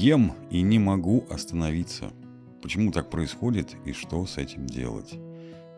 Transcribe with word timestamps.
Ем 0.00 0.32
и 0.48 0.62
не 0.62 0.78
могу 0.78 1.26
остановиться. 1.28 2.10
Почему 2.62 2.90
так 2.90 3.10
происходит 3.10 3.76
и 3.84 3.92
что 3.92 4.24
с 4.24 4.38
этим 4.38 4.64
делать? 4.64 5.12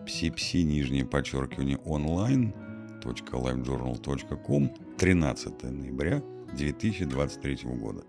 Пси-пси, 0.06 0.62
нижнее 0.62 1.04
подчеркивание, 1.04 1.78
онлайн, 1.78 2.54
.livejournal.com, 3.02 4.76
13 4.96 5.62
ноября 5.64 6.22
2023 6.56 7.58
года. 7.74 8.04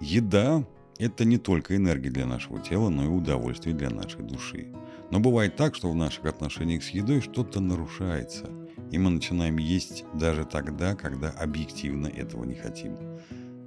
Еда– 0.00 0.64
это 0.98 1.26
не 1.26 1.36
только 1.36 1.76
энергия 1.76 2.08
для 2.08 2.24
нашего 2.24 2.58
тела, 2.58 2.88
но 2.88 3.04
и 3.04 3.08
удовольствие 3.08 3.74
для 3.74 3.90
нашей 3.90 4.22
души. 4.22 4.68
Но 5.10 5.20
бывает 5.20 5.56
так, 5.56 5.74
что 5.74 5.90
в 5.90 5.94
наших 5.94 6.24
отношениях 6.24 6.84
с 6.84 6.88
едой 6.88 7.20
что-то 7.20 7.60
нарушается, 7.60 8.48
и 8.90 8.96
мы 8.96 9.10
начинаем 9.10 9.58
есть 9.58 10.06
даже 10.14 10.46
тогда, 10.46 10.96
когда 10.96 11.28
объективно 11.28 12.06
этого 12.06 12.44
не 12.44 12.54
хотим. 12.54 12.96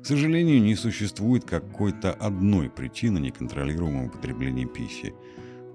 К 0.07 0.15
сожалению, 0.15 0.61
не 0.61 0.75
существует 0.75 1.43
какой-то 1.43 2.13
одной 2.13 2.69
причины 2.69 3.19
неконтролируемого 3.19 4.07
потребления 4.07 4.65
пищи. 4.65 5.13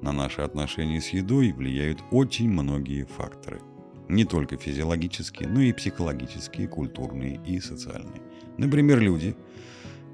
На 0.01 0.11
наши 0.11 0.41
отношения 0.41 1.03
с 1.03 1.09
едой 1.09 1.53
влияют 1.53 1.99
очень 2.11 2.49
многие 2.49 3.05
факторы. 3.05 3.61
Не 4.09 4.25
только 4.25 4.57
физиологические, 4.57 5.51
но 5.51 5.61
и 5.61 5.75
психологические, 5.75 6.67
культурные 6.67 7.43
и 7.47 7.61
социальные. 7.61 8.23
Например, 8.57 9.01
люди– 9.01 9.37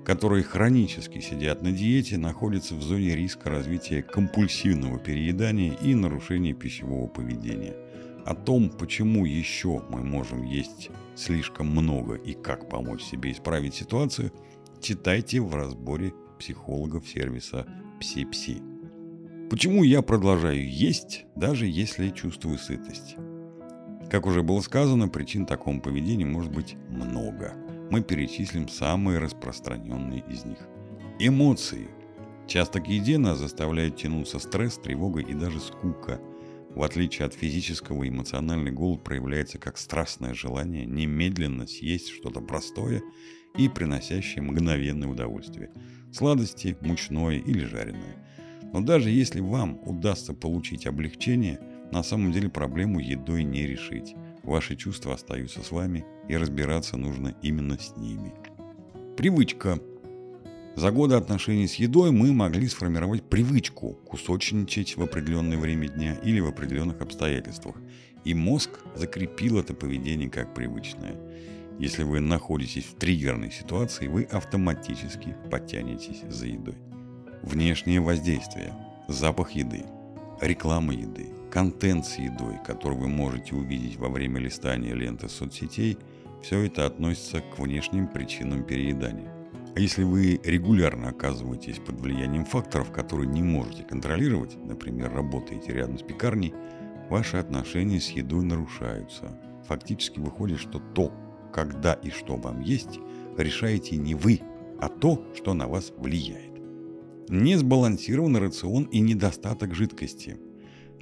которые 0.09 0.42
хронически 0.42 1.20
сидят 1.20 1.60
на 1.60 1.70
диете, 1.70 2.16
находятся 2.16 2.74
в 2.74 2.82
зоне 2.82 3.14
риска 3.14 3.50
развития 3.50 4.00
компульсивного 4.00 4.98
переедания 4.98 5.74
и 5.74 5.95
нарушения 5.95 6.54
пищевого 6.54 7.09
поведения. 7.09 7.76
О 8.28 8.34
том, 8.34 8.68
почему 8.68 9.24
еще 9.24 9.82
мы 9.88 10.05
можем 10.05 10.42
есть 10.42 10.91
слишком 11.16 11.68
много 11.68 12.14
и 12.14 12.34
как 12.34 12.68
помочь 12.68 13.02
себе 13.02 13.32
исправить 13.32 13.74
ситуацию, 13.74 14.32
читайте 14.82 15.40
в 15.40 15.54
разборе 15.54 16.12
психологов 16.38 17.09
сервиса 17.09 17.66
Пси-Пси. 18.01 19.49
Почему 19.49 19.82
я 19.82 20.02
продолжаю 20.02 20.71
есть, 20.71 21.24
даже 21.37 21.66
если 21.66 22.10
чувствую 22.10 22.59
сытость? 22.59 23.16
Как 24.10 24.26
уже 24.26 24.43
было 24.43 24.60
сказано, 24.60 25.09
причин 25.09 25.46
такому 25.46 25.80
поведению 25.80 26.29
может 26.29 26.52
быть 26.52 26.76
много– 26.90 27.54
мы 27.90 28.02
перечислим 28.02 28.68
самые 28.68 29.18
распространенные 29.18 30.23
из 30.29 30.45
них. 30.45 30.59
Эмоции. 31.18 31.88
Часто 32.46 32.80
к 32.80 32.87
еде 32.87 33.16
нас 33.16 33.38
заставляет 33.38 33.96
тянуться 33.96 34.38
стресс, 34.38 34.76
тревога 34.76 35.21
и 35.21 35.32
даже 35.32 35.59
скука. 35.60 36.21
В 36.74 36.83
отличие 36.83 37.27
от 37.27 37.35
физического, 37.35 38.09
эмоциональный 38.09 38.71
голод 38.71 39.02
проявляется 39.02 39.59
как 39.59 39.79
страстное 39.79 40.35
желание 40.35 40.85
немедленно 40.85 41.66
съесть 41.66 42.09
что-то 42.11 42.41
простое 42.41 43.02
и 43.57 43.69
приносящее 43.69 44.43
мгновенное 44.43 45.09
удовольствие. 45.09 45.71
Сладости, 46.13 46.77
мучное 46.80 47.39
или 47.39 47.65
жареное. 47.65 48.24
Но 48.73 48.80
даже 48.80 49.11
если 49.11 49.41
вам 49.41 49.80
удастся 49.85 50.35
получить 50.35 50.87
облегчение, 50.87 51.59
на 51.91 52.02
самом 52.02 52.33
деле 52.33 52.51
проблему 52.51 53.01
едой 53.01 53.43
не 53.43 53.66
решить. 53.66 54.15
Ваши 54.43 54.77
чувства 54.77 55.15
остаются 55.15 55.63
с 55.63 55.71
вами, 55.71 56.05
и 56.29 56.37
разбираться 56.37 56.96
нужно 56.96 57.35
именно 57.43 57.79
с 57.79 57.96
ними. 57.96 58.33
Привычка. 59.16 59.80
За 60.77 60.91
годы 60.91 61.16
отношений 61.16 61.66
с 61.66 61.74
едой 61.74 62.11
мы 62.11 62.33
могли 62.33 62.69
сформировать 62.69 63.23
привычку 63.23 63.99
кусочничать 64.06 64.97
в 64.97 65.03
определенное 65.03 65.59
время 65.59 65.88
дня 65.88 66.15
или 66.22 66.41
в 66.41 66.47
определенных 66.47 67.00
обстоятельствах. 67.00 67.77
И 68.25 68.34
мозг 68.34 68.71
закрепил 68.94 69.59
это 69.59 69.75
поведение 69.75 70.31
как 70.31 70.55
привычное. 70.55 71.16
Если 71.78 72.03
вы 72.03 72.21
находитесь 72.21 72.84
в 72.84 72.94
триггерной 72.94 73.50
ситуации, 73.50 74.09
вы 74.09 74.25
автоматически 74.25 75.37
подтянетесь 75.50 76.22
за 76.28 76.47
едой. 76.47 76.77
Внешнее 77.43 78.01
воздействие. 78.01 78.75
Запах 79.09 79.53
еды. 79.53 79.84
Реклама 80.41 80.95
еды 80.95 81.28
контент 81.51 82.07
с 82.07 82.19
едой, 82.19 82.59
который 82.65 82.97
вы 82.97 83.09
можете 83.09 83.55
увидеть 83.55 83.97
во 83.97 84.09
время 84.09 84.41
листания 84.41 84.95
ленты 84.95 85.28
соцсетей, 85.28 85.99
все 86.43 86.67
это 86.67 86.87
относится 86.87 87.41
к 87.41 87.59
внешним 87.59 88.07
причинам 88.07 88.62
переедания. 88.62 89.38
А 89.75 89.81
если 89.81 90.03
вы 90.03 90.41
регулярно 90.45 91.09
оказываетесь 91.09 91.79
под 91.79 92.01
влиянием 92.01 92.45
факторов, 92.45 92.91
которые 92.91 93.29
не 93.29 93.43
можете 93.43 93.84
контролировать, 93.84 94.56
например, 94.65 95.12
работаете 95.12 95.73
рядом 95.73 95.99
с 95.99 96.03
пекарней, 96.03 96.55
ваши 97.11 97.37
отношения 97.37 98.01
с 98.01 98.11
едой 98.11 98.45
нарушаются. 98.45 99.41
Фактически 99.67 100.19
выходит, 100.19 100.59
что 100.59 100.78
то, 100.78 101.12
когда 101.53 101.95
и 101.95 102.11
что 102.11 102.37
вам 102.37 102.61
есть, 102.61 102.99
решаете 103.37 103.97
не 103.97 104.15
вы, 104.15 104.41
а 104.81 104.89
то, 104.89 105.25
что 105.34 105.55
на 105.55 105.69
вас 105.69 105.93
влияет. 105.97 106.59
Несбалансированный 107.28 108.41
рацион 108.41 108.84
и 108.84 109.01
недостаток 109.01 109.75
жидкости– 109.75 110.39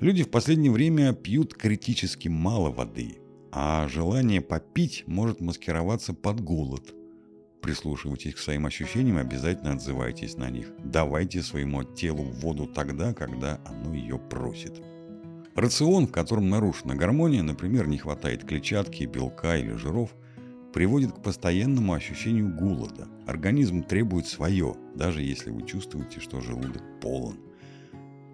Люди 0.00 0.24
в 0.24 0.30
последнее 0.30 0.70
время 0.70 1.14
пьют 1.14 1.54
критически 1.54 2.28
мало 2.28 2.70
воды, 2.70 3.16
а 3.50 3.88
желание 3.88 4.42
попить 4.42 5.04
может 5.06 5.40
маскироваться 5.40 6.12
под 6.12 6.42
голод. 6.42 6.94
Прислушивайтесь 7.66 8.36
к 8.36 8.38
своим 8.38 8.64
ощущениям, 8.64 9.16
обязательно 9.16 9.72
отзывайтесь 9.72 10.36
на 10.36 10.50
них. 10.50 10.68
Давайте 10.84 11.42
своему 11.42 11.82
телу 11.82 12.22
воду 12.22 12.68
тогда, 12.68 13.12
когда 13.12 13.60
оно 13.64 13.92
ее 13.92 14.20
просит. 14.20 14.80
Рацион, 15.56 16.06
в 16.06 16.12
котором 16.12 16.48
нарушена 16.48 16.94
гармония, 16.94 17.42
например, 17.42 17.88
не 17.88 17.98
хватает 17.98 18.44
клетчатки, 18.44 19.02
белка 19.02 19.56
или 19.56 19.72
жиров, 19.72 20.14
приводит 20.72 21.10
к 21.10 21.22
постоянному 21.24 21.92
ощущению 21.92 22.54
голода. 22.54 23.08
Организм 23.26 23.82
требует 23.82 24.28
свое, 24.28 24.76
даже 24.94 25.22
если 25.22 25.50
вы 25.50 25.66
чувствуете, 25.66 26.20
что 26.20 26.40
желудок 26.40 26.84
полон. 27.02 27.40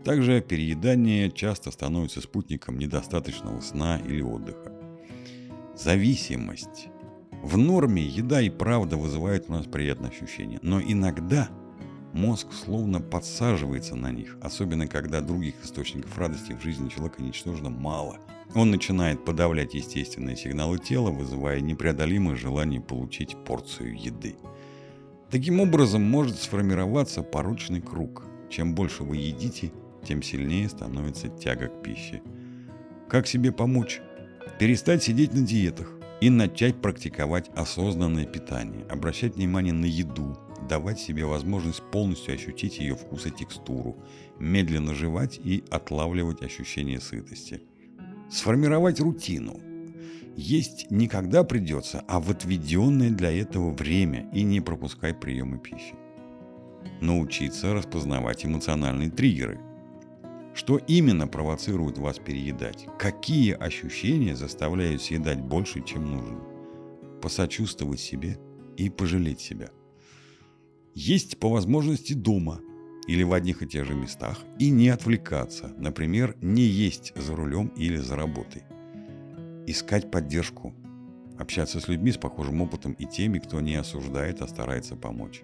Также 0.05 0.43
переедание 0.43 1.31
часто 1.31 1.71
становится 1.71 2.21
спутником 2.21 2.79
недостаточного 2.79 3.61
сна 3.61 3.99
или 4.07 4.21
отдыха. 4.21 4.73
Зависимость. 5.75 6.92
В 7.43 7.59
норме 7.59 8.05
еда 8.05 8.41
и 8.41 8.51
правда 8.51 8.97
вызывает 8.97 9.49
у 9.49 9.53
нас 9.53 9.67
приятные 9.67 10.11
ощущения, 10.11 10.61
но 10.63 10.81
иногда 10.81 11.49
мозг 12.13 12.53
словно 12.53 13.01
подсаживается 13.01 13.97
на 13.97 14.13
них, 14.13 14.37
особенно 14.41 14.87
когда 14.87 15.21
других 15.21 15.55
источников 15.65 16.17
радости 16.17 16.53
в 16.53 16.63
жизни 16.63 16.89
человека 16.89 17.21
ничтожно 17.21 17.69
мало. 17.69 18.19
Он 18.55 18.71
начинает 18.71 19.25
подавлять 19.25 19.75
естественные 19.75 20.37
сигналы 20.37 20.79
тела, 20.79 21.11
вызывая 21.11 21.61
непреодолимое 21.61 22.37
желание 22.37 22.81
получить 22.81 23.37
порцию 23.45 24.01
еды. 24.01 24.37
Таким 25.29 25.59
образом 25.59 26.03
может 26.03 26.39
сформироваться 26.39 27.25
порочный 27.25 27.81
круг. 27.81 28.23
Чем 28.51 28.77
больше 28.77 29.03
вы 29.03 29.17
едите, 29.17 29.73
тем 30.05 30.23
сильнее 30.23 30.69
становится 30.69 31.29
тяга 31.29 31.67
к 31.67 31.83
пище. 31.83 32.23
Как 33.09 33.27
себе 33.27 33.51
помочь? 33.51 34.01
Перестать 34.61 35.03
сидеть 35.03 35.33
на 35.33 35.41
диетах 35.41 36.02
и 36.23 36.31
начать 36.31 36.81
практиковать 36.81 37.51
осознанное 37.57 38.27
питание, 38.27 38.87
обращать 38.89 39.35
внимание 39.35 39.73
на 39.73 39.87
еду, 39.87 40.39
давать 40.69 41.01
себе 41.01 41.25
возможность 41.25 41.83
полностью 41.91 42.35
ощутить 42.35 42.79
ее 42.79 42.95
вкус 42.95 43.27
и 43.27 43.33
текстуру, 43.33 43.97
медленно 44.39 44.95
жевать 44.95 45.41
и 45.43 45.65
отлавливать 45.69 46.45
ощущение 46.45 47.01
сытости. 47.01 47.63
Сформировать 48.31 49.01
рутину. 49.01 49.61
Есть 50.37 50.93
не 50.93 51.09
когда 51.09 51.43
придется, 51.43 52.05
а 52.07 52.21
в 52.21 52.31
отведенное 52.31 53.11
для 53.11 53.33
этого 53.33 53.73
время 53.73 54.31
и 54.33 54.45
не 54.45 54.61
пропускай 54.61 55.13
приемы 55.13 55.59
пищи. 55.59 55.97
Научиться 57.01 57.75
распознавать 57.75 58.47
эмоциональные 58.47 59.11
триггеры– 59.11 59.59
что 60.55 60.77
именно 60.77 61.27
провоцирует 61.27 61.99
вас 61.99 62.19
переедать? 62.19 62.87
Какие 62.99 63.53
ощущения 63.53 64.37
заставляют 64.37 65.03
съедать 65.03 65.41
больше, 65.41 65.83
чем 65.83 66.11
нужно? 66.11 66.41
Посочувствовать 67.23 68.01
себе 68.01 68.39
и 68.77 68.91
пожалеть 68.91 69.41
себя. 69.41 69.71
Есть 70.95 71.39
по 71.39 71.49
возможности 71.49 72.13
дома 72.13 72.61
или 73.07 73.23
в 73.23 73.33
одних 73.33 73.63
и 73.63 73.67
тех 73.67 73.87
же 73.87 73.95
местах 73.95 74.39
и 74.59 74.71
не 74.71 74.91
отвлекаться, 74.91 75.73
например, 75.79 76.37
не 76.43 76.63
есть 76.63 77.13
за 77.17 77.35
рулем 77.35 77.69
или 77.77 77.97
за 77.97 78.17
работой. 78.17 78.63
Искать 79.67 80.11
поддержку, 80.11 80.75
общаться 81.39 81.81
с 81.81 81.89
людьми 81.89 82.13
с 82.13 82.19
похожим 82.19 82.61
опытом 82.61 82.93
и 82.93 83.07
теми, 83.07 83.39
кто 83.39 83.61
не 83.61 83.75
осуждает, 83.77 84.43
а 84.43 84.49
старается 84.49 84.97
помочь. 84.97 85.43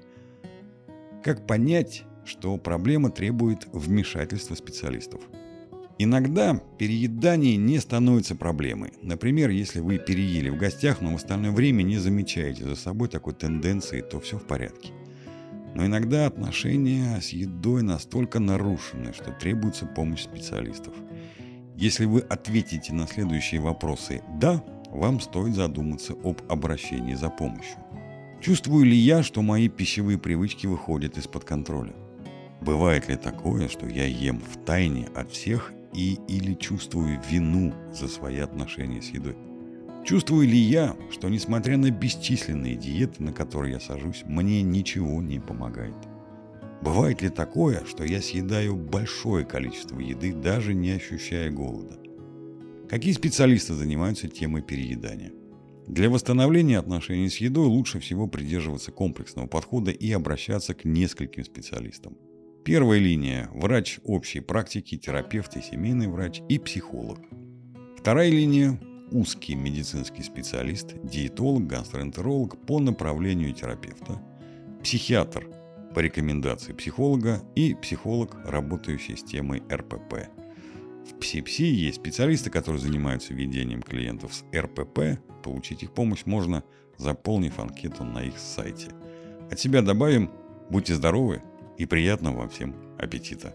Как 1.25 1.47
понять, 1.47 2.05
что 2.29 2.57
проблема 2.59 3.11
требует 3.11 3.67
вмешательства 3.73 4.55
специалистов. 4.55 5.21
Иногда 6.01 6.61
переедание 6.79 7.57
не 7.57 7.81
становится 7.81 8.37
проблемой. 8.37 8.93
Например, 9.03 9.51
если 9.51 9.81
вы 9.81 9.99
переели 9.99 10.49
в 10.49 10.57
гостях, 10.57 11.01
но 11.01 11.13
в 11.13 11.17
остальное 11.17 11.51
время 11.51 11.83
не 11.83 11.99
замечаете 11.99 12.65
за 12.65 12.77
собой 12.77 13.09
такой 13.09 13.35
тенденции, 13.35 14.01
то 14.01 14.21
все 14.21 14.39
в 14.39 14.47
порядке. 14.47 14.93
Но 15.75 15.85
иногда 15.85 16.27
отношения 16.27 17.21
с 17.21 17.31
едой 17.31 17.83
настолько 17.83 18.39
нарушены, 18.39 19.13
что 19.13 19.33
требуется 19.33 19.87
помощь 19.87 20.23
специалистов. 20.23 20.95
Если 21.77 22.05
вы 22.05 22.21
ответите 22.21 22.93
на 22.93 23.07
следующие 23.07 23.61
вопросы 23.61 24.23
«да», 24.41 24.65
вам 24.91 25.21
стоит 25.21 25.55
задуматься 25.55 26.15
об 26.25 26.41
обращении 26.49 27.15
за 27.15 27.29
помощью. 27.29 27.77
Чувствую 28.41 28.85
ли 28.85 28.97
я, 28.97 29.23
что 29.23 29.43
мои 29.43 29.69
пищевые 29.69 30.17
привычки 30.17 30.67
выходят 30.67 31.19
из-под 31.19 31.45
контроля? 31.45 31.95
Бывает 32.61 33.09
ли 33.09 33.17
такое, 33.17 33.69
что 33.69 33.87
я 33.87 34.05
ем 34.05 34.41
в 34.41 34.65
тайне 34.65 35.07
от 35.15 35.31
всех 35.31 35.73
и 35.95 36.19
или 36.29 36.55
чувствую 36.55 37.21
вину 37.31 37.73
за 37.93 38.09
свои 38.09 38.39
отношения 38.39 39.01
с 39.01 39.11
едой? 39.11 39.37
Чувствую 40.05 40.49
ли 40.49 40.57
я, 40.57 40.97
что 41.11 41.29
несмотря 41.29 41.77
на 41.77 41.91
бесчисленные 41.91 42.77
диеты, 42.77 43.23
на 43.23 43.33
которые 43.33 43.75
я 43.75 43.81
сажусь, 43.81 44.23
мне 44.27 44.63
ничего 44.63 45.23
не 45.23 45.39
помогает? 45.39 45.97
Бывает 46.83 47.23
ли 47.23 47.29
такое, 47.29 47.85
что 47.85 48.05
я 48.05 48.23
съедаю 48.23 48.77
большое 48.77 49.45
количество 49.45 49.99
еды, 49.99 50.33
даже 50.33 50.75
не 50.75 50.93
ощущая 50.93 51.51
голода? 51.51 51.99
Какие 52.89 53.13
специалисты 53.13 53.75
занимаются 53.75 54.29
темой 54.29 54.63
переедания? 54.63 55.33
Для 55.87 56.09
восстановления 56.09 56.79
отношений 56.79 57.29
с 57.29 57.37
едой 57.37 57.67
лучше 57.67 57.99
всего 58.01 58.27
придерживаться 58.27 58.93
комплексного 58.93 59.47
подхода 59.47 59.91
и 59.91 60.11
обращаться 60.13 60.75
к 60.75 60.85
нескольким 60.85 61.45
специалистам. 61.45 62.17
Первая 62.69 63.00
линия– 63.00 63.49
врач 63.55 63.99
общей 64.05 64.41
практики, 64.41 64.99
терапевт 64.99 65.56
и 65.56 65.62
семейный 65.62 66.06
врач 66.06 66.43
и 66.50 66.59
психолог. 66.59 67.19
Вторая 67.97 68.29
линия– 68.29 68.79
узкий 69.11 69.55
медицинский 69.55 70.23
специалист, 70.23 70.93
диетолог, 71.03 71.67
гастроэнтеролог 71.67 72.67
по 72.67 72.79
направлению 72.79 73.55
терапевта, 73.55 74.20
психиатр 74.82 75.49
по 75.94 76.00
рекомендации 76.00 76.75
психолога 76.75 77.41
и 77.55 77.73
психолог, 77.73 78.37
работающий 78.44 79.17
с 79.17 79.25
темой 79.25 79.62
РПП. 79.73 80.29
В 81.11 81.19
ПСИПСИ 81.21 81.62
есть 81.62 81.97
специалисты, 81.97 82.50
которые 82.50 82.82
занимаются 82.82 83.32
ведением 83.32 83.81
клиентов 83.81 84.35
с 84.35 84.44
РПП. 84.55 85.19
Получить 85.43 85.85
их 85.85 85.94
помощь 85.94 86.26
можно, 86.26 86.62
заполнив 86.99 87.59
анкету 87.61 88.05
на 88.05 88.25
их 88.25 88.38
сайте. 88.38 88.88
От 89.50 89.59
себя 89.59 89.81
добавим, 89.81 90.31
будьте 90.69 90.94
здоровы 90.94 91.41
и 91.79 91.87
приятного 91.87 92.39
вам 92.39 92.49
всем 92.51 92.75
аппетита! 92.99 93.55